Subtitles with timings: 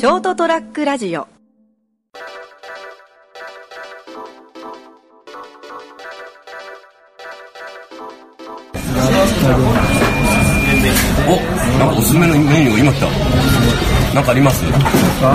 [0.00, 1.20] ショートトラックラジオ。
[1.20, 1.24] お、
[11.78, 13.08] なんかおすすめのメニューが今来た。
[14.14, 14.62] なんかあります？
[14.62, 15.34] なんですか？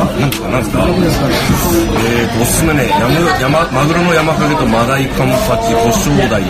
[0.50, 0.82] なんですか？
[0.82, 6.42] えーと、おすすめね、山、山、マグロの山かけとマダイカンパチ、胡椒ダイ。
[6.42, 6.50] 胡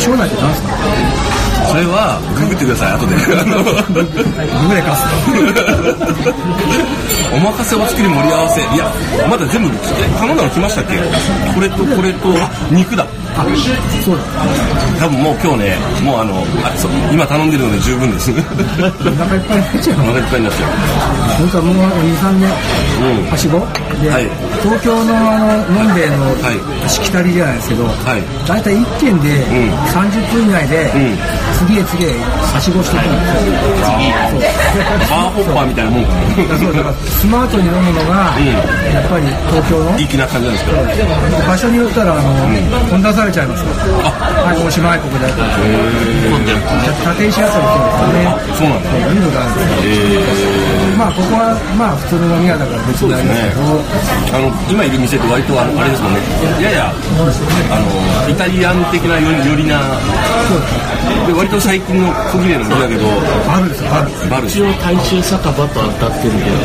[0.00, 1.35] 椒ダイって何ですか？
[1.68, 3.14] それは、ググってください、後で。
[3.16, 3.22] グ
[4.68, 5.04] グレカス
[7.34, 8.60] お任せお作り盛り合わせ。
[8.62, 8.86] いや、
[9.28, 9.72] まだ全部、え
[10.18, 10.96] 頼んだの来ましたっけ？
[11.54, 13.04] これとこれと、あ、肉だ。
[13.36, 13.44] あ、
[14.04, 14.22] そうだ。
[15.00, 18.30] 多分もう今日ね、もうあの、あそう今頼んでるので十分です。
[18.30, 18.36] おお
[19.12, 20.04] 腹いっぱいになっちゃうの。
[20.06, 20.70] 腹いっぱいになっちゃう。
[21.36, 23.58] 本当はもう2、3年、うんはしご？
[24.00, 24.24] で、はい
[24.62, 25.36] 東京のあ
[25.68, 26.48] の、のんべえのは
[26.86, 31.18] いしきたりじゃないですけど、はい大体1軒でん30分以内で、ん
[31.56, 33.96] 次へ次へはしごしていくんですよ。
[35.08, 36.04] バーホッパーみたいなもん。
[36.04, 36.12] か
[37.08, 38.36] スマートに飲むのが、
[38.92, 41.48] やっぱり東京の粋な感じなんですか？
[41.48, 42.28] 場所によったらあの、
[42.90, 43.72] 本出されちゃいますよ。
[43.72, 45.24] はい、おしまいここで。
[45.26, 48.28] 立石あたりそうですよね。
[48.56, 48.92] そうなんだ。
[48.92, 53.76] いうのがあるんですけどまあここはまあ普通の飲み屋だから別にあれですけど、
[54.32, 56.24] あの今いる店って割とあれですもんね。
[56.64, 57.92] ややあの
[58.28, 59.76] イタリアン的なよりよりな
[61.28, 63.04] で割と最近の小切れの店だけど
[63.44, 63.90] バルですよ。
[63.92, 64.08] バル。
[64.30, 66.56] バル一応大衆酒場と当たってるけど、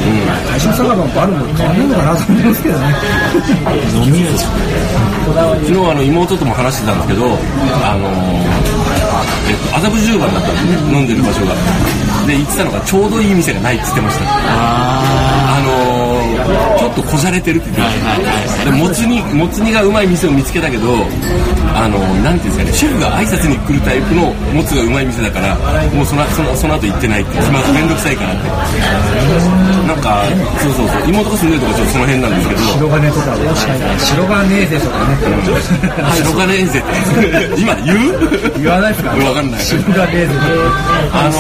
[0.47, 2.95] 大正酒場もバルも変わんないのかなと思いますけどね。
[3.99, 4.47] 飲み屋です。
[5.31, 7.37] 昨日あの妹とも話してたんですけど
[7.83, 8.07] あの
[9.49, 11.55] えっと麻布十番だったんでね飲んでる場所が。
[12.27, 14.25] で行ってたのがちょうどいい店がないって言ってました。
[14.25, 14.29] あ
[15.27, 15.30] あ
[16.91, 20.93] っとこじゃれてるって言ってました、でもつ煮もつ煮がうまい店を見つけたけど
[21.73, 25.55] あのーなんていうんですかねシェフが挨拶に来るタイプのもつがうまい店だから
[25.95, 28.43] もうそのそのその後行ってないってまず面倒くさいからって。
[29.87, 30.23] なんか
[30.61, 31.09] そうそうそう。
[31.09, 32.61] 妹が住んでるとこちょっとその辺なんですけど。
[32.61, 35.15] 白金とかもしかしたら白金でとかね。
[36.15, 36.89] 白金エンゼって
[37.59, 38.19] 今言う？
[38.61, 39.09] 言わないですか？
[39.11, 39.61] わかんない。
[39.61, 40.27] 白金で。
[41.11, 41.35] あの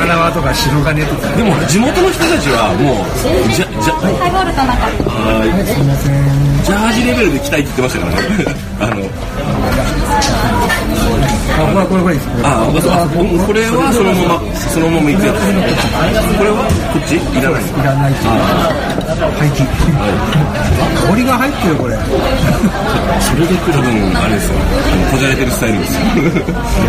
[0.00, 1.28] 花輪とか白金とか。
[1.36, 3.04] でも地元の人たちはもう
[3.52, 3.94] じゃじゃ
[4.26, 6.12] ハイボールと中はいすいません。
[6.66, 8.50] ジャージレベルで来たいって言ってましたからね
[8.80, 9.06] あの
[11.56, 12.26] あ、これこれこれです。
[12.42, 12.66] あ
[13.46, 15.38] これはそのまま、そのまま行くやつ。
[17.38, 18.12] いらないいらない。
[18.12, 18.28] ってい。
[18.28, 18.30] う。
[19.38, 19.66] 廃棄。
[21.08, 21.96] 氷が入ってるこれ。
[21.96, 24.54] それで多分、あれですよ。
[24.92, 26.00] あのこじゃれてるスタイルですよ。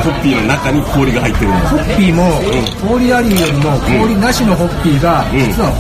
[0.04, 2.42] ホッピーの中に氷が入ってるホッピーも、
[2.88, 5.72] 氷ありよりも氷なしのホッピーが、実は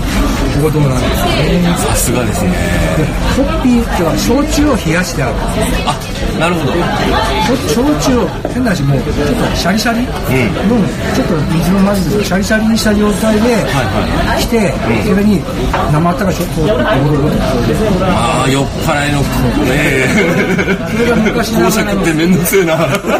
[0.59, 1.77] お言葉なんですよね。
[1.77, 2.51] さすがですね。
[3.35, 5.35] ホッピーっては焼酎を冷やしてある。
[5.85, 5.95] あ、
[6.39, 6.73] なるほど。
[6.77, 10.07] 焼焼酎を変な話もうちょっとシャリシャリの、
[11.15, 13.65] ちょっと水の混ぜてシャリシャリにした状態で
[14.39, 14.73] 来て、
[15.07, 15.41] それに
[15.91, 17.37] 生あったかしょこうドロドロと
[18.05, 19.25] ああ、酔っ払いの、ね
[19.73, 20.07] え。
[20.91, 22.77] それが昔ながらのってめんどくせえな。
[22.77, 23.17] すい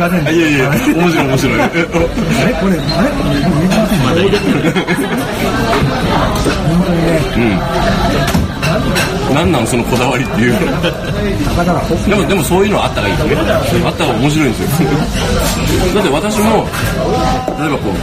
[0.00, 0.34] ません。
[0.34, 1.60] いやいや、面白い面白い。
[1.60, 1.72] あれ？
[1.84, 3.08] これあれ？
[3.12, 3.98] もう入れてません
[6.68, 7.08] 本当にね。
[7.40, 8.49] なん
[9.34, 10.58] なんそのこだわりっていう。
[12.08, 13.86] でも、でもそういうのあったらいいですね。
[13.86, 14.88] あったら面白いんですよ。
[15.94, 16.66] だって私も、
[17.58, 17.94] 例えばこう、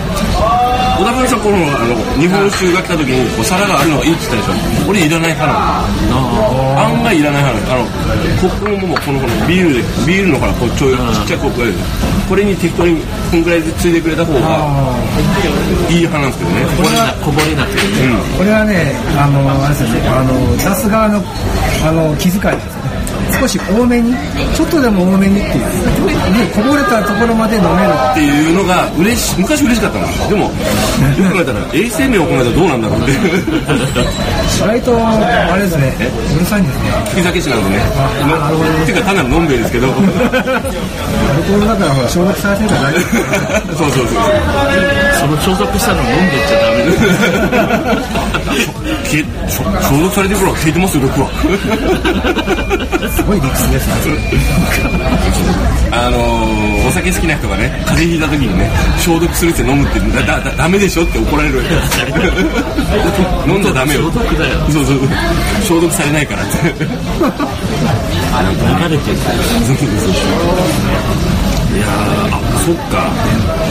[0.97, 4.89] 小田文さんこの、あの、日本酒が来た時に、こう、皿があるのがいいって言ったでしょ。
[4.89, 6.81] 俺いらない派なの。
[6.81, 7.81] 案外いらない派なの。
[7.81, 7.91] あの、
[8.41, 11.67] コップももうこの、このビールで、ビールのほら、こう、ちょい、ちっちゃいコップが
[12.27, 12.97] これに適当に、
[13.31, 14.39] こんぐらいでついでくれた方が、
[15.89, 16.65] いい派なんですけどね。
[16.77, 17.83] こぼれなこぼれなくてね、
[18.37, 21.16] これはねあのあれですよねあの出す側の
[21.87, 22.87] あの気遣いですよね。
[23.39, 24.13] 少し多めに
[24.55, 25.63] ちょっとでも多めにっていう。
[26.37, 30.51] でこぼれたところまで飲めるっていうのが嬉しい昔嬉しかったんですよでも よ
[31.29, 33.15] く考えたら衛生面を考えたらどうなんだろうって意
[34.59, 35.93] 外とあれですね。
[36.35, 36.83] うるさいんですね。
[37.09, 37.77] 吹き酒師なんでね。
[38.27, 38.83] なるほどね。
[38.83, 39.87] っていうか単なるのんべえですけど。
[39.87, 44.17] アルコールだからほら消毒されてるから大丈夫そうそうそう。
[45.19, 46.71] その消毒したの飲んでっちゃダ
[48.83, 51.27] メ 消え消消毒されてる頃は消えてますよ毒は。
[53.15, 53.93] すごい理屈ですね。
[55.91, 61.61] あのーお酒好きな人がね風邪ひいた時にね消毒するって飲むってだだだダメでしょって怒られる。
[63.45, 64.03] 飲んじゃダメよ。
[64.09, 64.53] 消毒だよ。
[64.71, 64.99] そうそう。
[65.67, 66.57] 消毒されないからって。
[66.63, 66.75] 流れ
[68.97, 69.17] てる。
[71.75, 71.87] いやー
[72.31, 73.11] あそっか。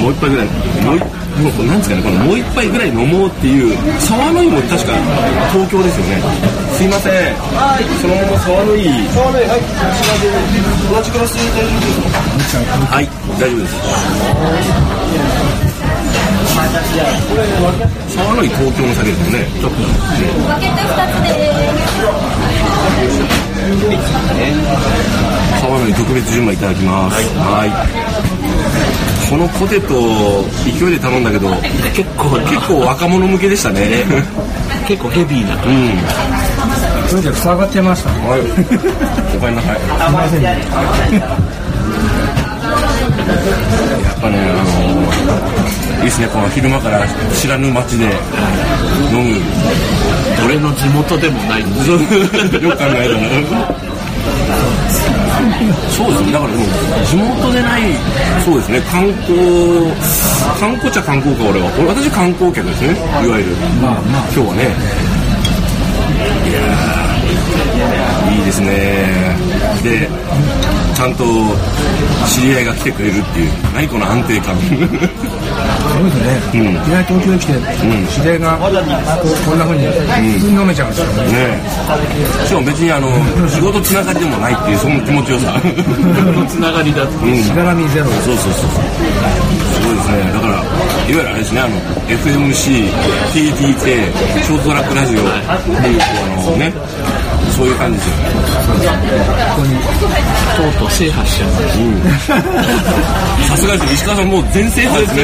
[0.01, 0.47] もう一杯ぐらい。
[0.85, 1.03] もう一
[1.37, 4.97] もうなんですかねこのもう一杯ぐらい飲もうっていう沢の井も確か
[5.53, 6.17] 東京ですよね。
[6.73, 7.37] すいません。
[8.01, 8.89] そのまま沢の井。
[9.13, 9.61] 沢の井はい。
[10.97, 11.93] 同じクラスで大丈夫で
[12.45, 13.77] すかはい大丈夫です。
[18.17, 19.77] 沢のり東京の酒ですよねちょっと。
[19.77, 19.93] 分
[20.61, 21.37] けて2つで。
[23.13, 23.21] す。
[25.61, 27.17] 沢のり特別純米いただきます。
[27.37, 27.67] は
[28.03, 28.06] い
[29.29, 29.95] このポテト
[30.65, 31.49] 勢いで頼んだけど
[31.95, 34.05] 結構結構若者向けでしたね。
[34.87, 35.55] 結構ヘビーな。
[35.55, 35.91] うん。
[37.09, 38.11] それで塞がってました。
[38.11, 38.41] はい。
[39.37, 39.81] おかえりなさい。
[39.81, 40.43] すみません。
[40.43, 40.47] ね。
[44.07, 48.05] やっぱね、あのいいですね、この昼間から知らぬ街で
[49.11, 49.41] 飲む、
[50.45, 51.63] 俺の地元でもない。
[51.63, 51.73] よく
[52.77, 53.15] 考えた
[53.59, 55.26] ら。
[55.91, 56.65] そうですね、だからでも、
[57.05, 57.83] 地元でない、
[58.45, 59.37] そうですね、観光、
[60.59, 61.71] 観光っちゃ観光か、俺は。
[61.79, 62.91] 俺私観光客ですね、
[63.25, 63.57] いわゆる。
[63.81, 64.23] まあまあ。
[64.35, 64.63] 今日はね。
[66.47, 66.59] いや
[68.33, 69.37] いいですね。
[69.83, 70.09] で、
[70.95, 71.25] ちゃんと
[72.27, 74.57] 知り合いが来てくれるっていう、何この安定感。
[75.97, 76.61] そうですね。
[76.61, 77.53] うんいきなり東京に来て、
[78.13, 81.07] 知り合いがこんなふうに普通に飲めちゃうんですよ。
[81.25, 81.57] ね。
[81.57, 83.09] ねしかも別にあの
[83.49, 85.57] 仕事つながりでもないっていうその気持ちよさ。
[86.49, 87.25] つながりだと。
[87.25, 87.37] うん。
[87.43, 88.07] しがらみゼロ。
[88.07, 88.83] そうそうそうそう。
[89.73, 90.33] すごいですね。
[90.33, 90.57] だから
[91.07, 91.77] いわゆるあれですねあの
[92.11, 92.91] FMC
[93.31, 96.75] TTK ショートトラックラジオっていうあのね
[97.51, 97.99] そういう感じ。
[97.99, 98.27] ですよね
[100.57, 101.51] とうとう制覇しちゃう
[103.49, 105.23] さすがです石川さんもう全制覇ですね。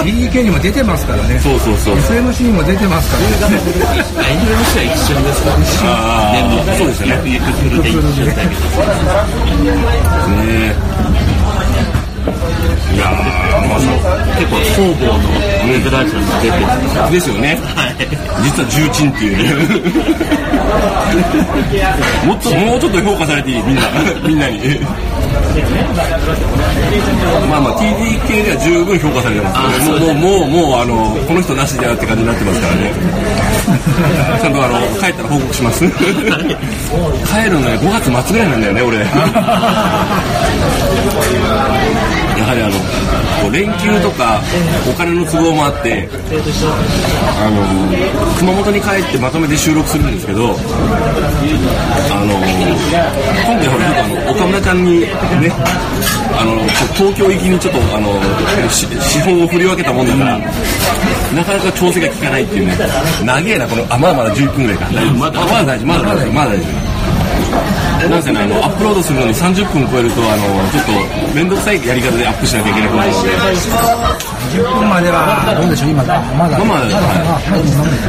[0.00, 1.38] DDK にも出てますからね。
[1.40, 1.94] そうそうそう。
[1.96, 3.56] FMC にも出てますからね。
[3.60, 7.30] FMC は一緒ですからあでもあそうですよね。
[7.30, 7.44] ゆく
[12.20, 13.88] いやーまさ
[14.36, 16.64] 結構方々のウェブラジオに出てる
[17.12, 17.58] ですよね。
[18.42, 19.44] 実は重鎮っていうね。
[22.26, 23.82] もっともうちょっと評価されていいみんな。
[24.26, 24.80] みんなに。
[27.48, 32.92] まあまあ TDK では十分評価されてますけどもうもうもうもうあのこの人なしだよって感じになってますからね。
[34.40, 35.88] ちゃんとあの帰ったら報告します。
[35.88, 35.90] 帰
[37.48, 38.98] るのね5月末ぐらいなんだよね俺
[42.40, 42.72] やはりあの
[43.52, 44.40] 連休とか
[44.88, 46.08] お金の都合もあって
[47.38, 47.62] あの
[48.38, 50.54] 熊本に帰ってまとめて収録するんですけどあ
[52.24, 52.34] の
[53.46, 55.08] 今回ほらちょっとあの岡村ちゃんにね
[56.38, 56.56] あの
[56.94, 58.20] 東京行きにちょっとあの
[58.70, 60.38] 資本を振り分けたもんだから
[61.34, 62.74] なかなか調整が効かないっていうね。
[63.24, 64.86] 長えなこのあまだまだ11分ぐらいか。
[65.16, 66.64] まだ大丈夫まだ大丈夫まだ大丈
[67.76, 67.79] 夫。
[68.08, 73.30] なんせね、あの、アップロードするのに30分超えると、あの、ちょっと、面倒くさいやり方でアップしなきゃいけなくなるので、
[74.50, 76.20] 10分までは、どうでしょう、今だ。
[76.34, 76.58] まだ。
[76.58, 77.40] まだまだ。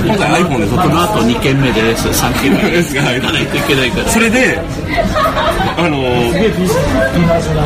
[0.06, 4.14] 今回 iPhone で撮ってまこの後2軒目です3軒目ですが行かないといけないからす。
[4.14, 4.60] それで、
[5.78, 5.98] あの、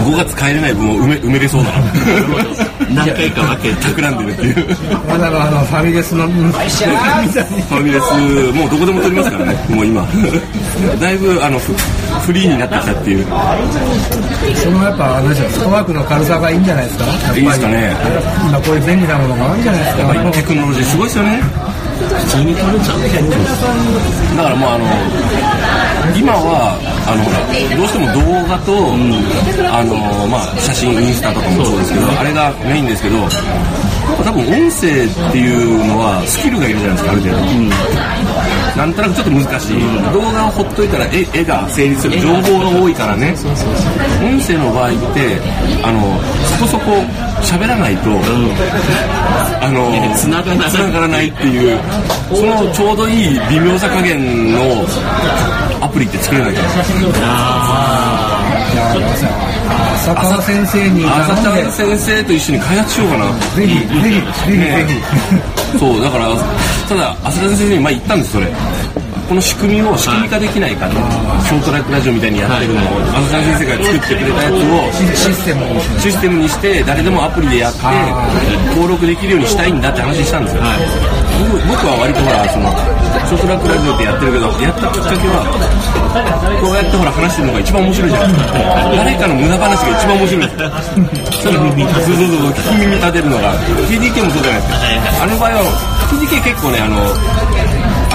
[0.04, 3.06] 5月帰れない分を埋め埋めれそうだな。
[3.06, 4.78] 何回か分けて企んでるっていう。
[5.08, 8.12] まだあの、ファミレスの、うんファミレス、
[8.54, 10.06] もうどこでも撮りますからね、もう今。
[11.00, 11.60] だいぶ、あの、
[12.26, 13.26] フフリーになってきたっていう。
[14.58, 17.06] そのやっぱ、あれですよ、ストワークの軽さがいいんじゃないですか？
[17.38, 17.94] いいですかね
[18.50, 20.32] 今こういう便利なものがあるんじゃないですやっぱ。
[20.32, 21.42] テクノロジーすごいですよね。
[21.96, 23.00] 普通に撮れちゃう
[24.36, 24.84] だからもうあの
[26.18, 26.76] 今は
[27.08, 27.24] あの
[27.78, 28.20] どうしても動
[28.50, 28.76] 画と、
[29.72, 29.96] あの
[30.28, 33.16] まあ、写真インスタとかもそうですけどあれがメインですけど
[34.24, 37.42] 多分音声っていうのはスキルがいるじゃないですかある程度、
[38.76, 39.80] なんとなくちょっと難しい、
[40.14, 43.36] 動画をほっといたら絵絵が成立する情報が多いからね。
[44.24, 45.40] 音声の場合って
[45.84, 46.20] あの
[46.58, 46.92] そこそこ
[47.42, 48.10] 喋らないと、
[49.62, 50.72] あの繋がらない。
[50.72, 51.80] 繋がらないっていう
[52.34, 54.86] そのちょうどいい微妙さ加減の
[55.82, 56.68] アプリって作れないから
[59.96, 61.64] 浅川先生に朝ち頼んで。
[61.64, 63.26] ゃん先生と一緒に開発しようかな。
[63.56, 65.56] ぜひ、ぜひ、ぜひ、ぜひ。
[65.78, 66.30] そうだから
[66.88, 68.48] ただ浅田先生に前言ったんですそれ
[69.28, 72.84] この仕組みを仕組み化できないかと、ショートラックラジオみたいにやってるのを
[73.26, 77.80] 浅田先生が作ってくれたやつをシシステムをシステムにして誰でもアプリでやって
[78.78, 80.62] 登録できるようにしたいんだって話したんですよ、
[81.50, 82.70] 僕僕は割とほらその
[83.26, 85.42] ショートラックラジオってやってるけどやったきっかけは
[86.62, 88.54] こうやってほら話してるのが一番面白いじゃないですか。
[88.96, 90.62] 誰かの無駄話が一番面白いです
[91.42, 93.58] それそうそうそう聞き耳立てるのが
[93.90, 95.26] TDK もそうじゃないですか。
[95.26, 95.66] あの場合は
[96.14, 97.02] TDK 結構ねあの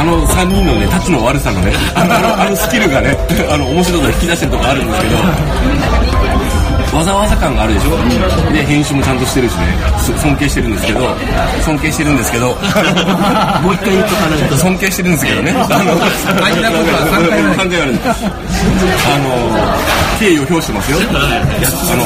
[0.01, 3.15] あの3人のね、タチの悪さのね、あのあのスキルがね、
[3.53, 5.17] あの面白さを引き出してるとこあるんですけど、
[6.93, 7.91] わざわざ感があるでしょ、
[8.53, 11.01] で編集もちゃんとしてるしね、そ尊敬してるんですけど、
[11.63, 12.47] 尊敬してるんですけど、
[13.63, 15.95] もう一回言っとかないと、尊敬してるんですけどね、あの
[16.41, 18.25] 大事なことは三回目三回あるんです。
[18.27, 20.99] あの敬意を表してますよ。
[21.01, 22.05] あの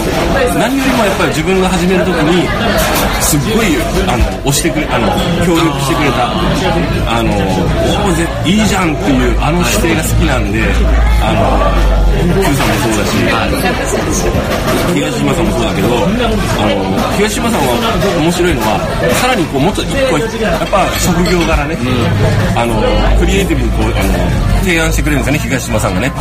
[0.61, 2.49] 何よりもやっぱり自分が始めるときに
[3.21, 3.75] すっごい
[4.07, 5.09] あの押してくれあの
[5.45, 6.31] 協力してくれた
[7.11, 7.33] あの
[8.07, 10.63] おぜいいじゃんっていうあの姿勢が好きなんで
[11.23, 11.74] あの
[13.65, 16.09] 東島さんもそうだけどあ
[16.69, 16.77] の
[17.17, 17.73] 東島さんは
[18.21, 18.79] 面白いのは
[19.21, 21.77] さらにこうもっと一個やっぱ職業柄ね、
[22.57, 22.83] あの
[23.19, 24.13] クリエイティブにこうあの
[24.61, 26.13] 提案してくれるんですよね東島さんがね。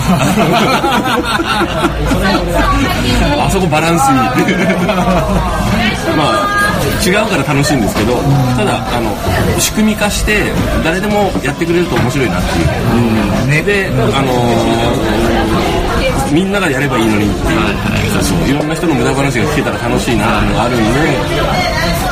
[3.36, 4.18] あそこバランスいい。
[6.16, 6.64] まあ
[7.06, 8.16] 違うから楽しいんですけど
[8.56, 9.12] ただあの
[9.60, 10.52] 仕組み化して
[10.84, 15.73] 誰でもやってくれると面白いなっていう、ね、であのー、
[16.34, 17.26] みんながやればいいのに。
[17.26, 20.84] っていう、そういろんな人の無駄話が聞けたら楽しいなっていうのがあるんで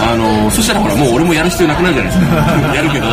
[0.01, 2.35] あのー、そしたらほらもう俺もやる必要なくなるじゃないですか。
[2.75, 3.07] やるけど。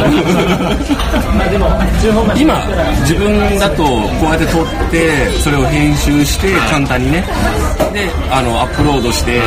[2.36, 2.64] 今
[3.02, 7.24] 自分だとこうやって撮ってそれを編集して簡単にね。
[7.92, 9.40] であのアップロードして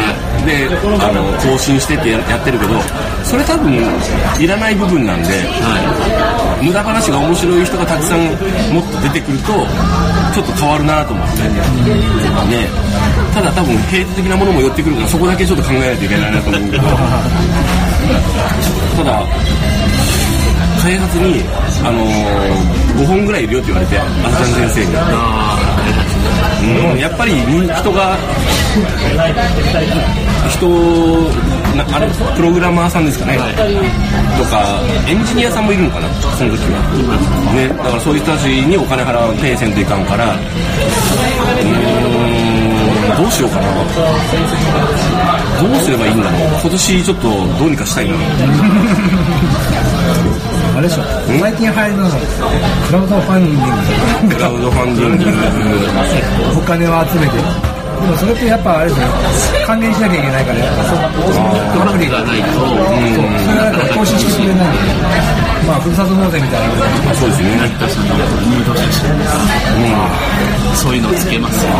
[0.45, 0.67] で
[0.99, 2.73] あの更新してってやってるけど
[3.23, 3.73] それ多分
[4.39, 8.19] いらない部分なんで、はい、無駄話が面白い人がたくさん
[8.73, 9.53] もっと出てくると
[10.33, 11.51] ちょっと変わるなと思って、ね、
[13.33, 16.71] ただ多分平時的なものも寄ってくるからそこだけちょっと考えないといけないなと思う。
[16.71, 16.83] けど
[18.97, 19.27] ただ
[20.81, 21.43] 開発に、
[21.85, 24.95] あのー、5本ぐらいいるよって言われて、あずちゃん先生に。
[26.93, 28.17] うん、やっぱり人が
[30.49, 30.67] 人
[31.75, 33.53] なあれプログラマーさんですかね、はい、
[34.37, 36.07] とかエンジニアさんもいるのかな
[36.37, 36.79] その時は、
[37.55, 40.33] ね、だからそういう人たちにお金払うペイせんといかんから。
[40.33, 40.41] うん
[43.17, 43.67] どうしようかな。
[45.61, 46.39] どうすればいいんだろう。
[46.61, 47.27] 今年ちょっと
[47.59, 48.15] どうにかしたいな。
[50.75, 51.03] あれでしょ。
[51.39, 52.15] 最近入るのク
[52.93, 53.57] ラウドファンディン
[54.29, 54.35] グ。
[54.35, 55.23] クラウドファンディング。
[56.59, 57.33] お金を集めて
[58.01, 59.07] でもそれってやっぱあれですよ
[59.65, 60.83] 還元しなきゃいけないからやっぱ。
[60.85, 60.97] そう。
[61.77, 62.81] トラブルがないと、うん、
[63.13, 65.21] そうそれがなんか更新してくれないんで。
[65.67, 66.73] まあふるさと納税みたいな
[67.13, 67.55] そうですね。
[67.57, 69.13] 成田さんのムード写真う
[70.73, 70.75] ん。
[70.75, 71.63] そういうのつけます。
[71.63, 71.71] よ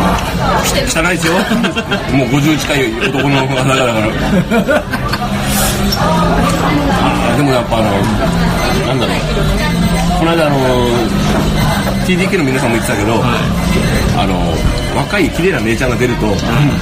[0.86, 1.34] 汚いですよ。
[2.14, 4.78] もう50近い男の方だから。
[6.02, 7.90] あでもやっぱあの
[8.88, 9.18] なんだろう。
[10.20, 10.58] この間あの
[12.06, 13.42] TDK の皆さんも言ってたけど、はい、
[14.18, 14.36] あの
[14.98, 16.26] 若い綺麗な姉ちゃんが出ると、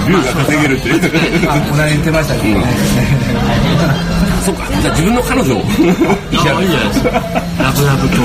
[0.08, 5.60] 竜が稼げるって同じ言ってましたけどね、うん、そうかじゃあ自分の彼女を。
[5.60, 7.10] いいじゃないですか。
[7.12, 8.16] ラブラブと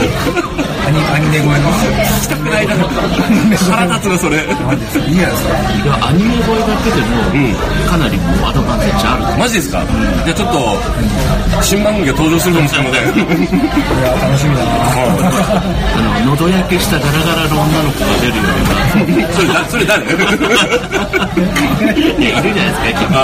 [0.86, 1.72] アニアニメ声の
[2.20, 2.74] したくないな。
[2.76, 4.36] 腹立つなそれ。
[4.36, 4.40] い
[5.12, 5.36] いじゃない
[5.86, 7.54] やアニメ声だけでも、うん、
[7.88, 9.38] かなりもうアドバンテージある。
[9.38, 9.86] マジですか、うん、
[10.24, 10.58] じゃあちょっと
[11.62, 13.04] 新番組が登場するかもしれません。
[13.04, 13.06] い
[14.02, 14.70] や楽しみだな。
[15.94, 18.46] あの喉焼けしたガラガラの女の子が出るよう
[19.56, 19.64] な。
[19.68, 20.04] それそれ誰？
[21.84, 21.88] い
[22.28, 23.14] やいるじゃないですか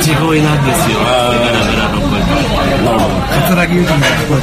[0.00, 0.96] 地声なんですよ。
[1.00, 2.08] ガラガラの声
[3.40, 4.36] 桂木由紀みたいな声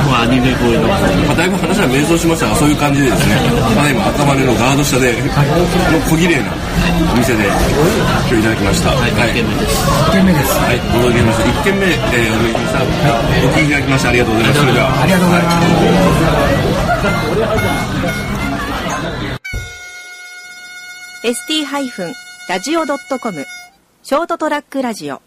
[0.00, 3.36] もうアニメまあ、だいぶ話は迷走しましたがそういう感じでですね、
[3.76, 5.30] まあ、今赤羽のガード下で、の
[6.08, 6.52] 小綺麗な
[7.12, 7.54] お店で今
[8.36, 8.90] 日いただきました。
[8.90, 9.86] はい、1軒目です。
[10.10, 10.58] 1軒目です。
[10.58, 12.84] はいお届けしました？1軒目、えー、お届けしました、は
[13.38, 14.60] い、お聞きいただきましてありがとうございます。
[14.60, 15.50] ありがとうございま
[21.22, 21.40] す、
[22.48, 23.46] st-radio.com
[24.02, 25.20] ショートトラックラジオ